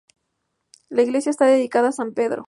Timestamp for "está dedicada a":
1.29-1.91